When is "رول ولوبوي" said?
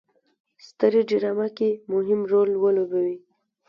2.31-3.17